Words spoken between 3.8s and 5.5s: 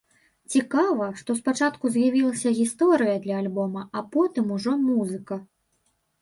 а потым ужо музыка.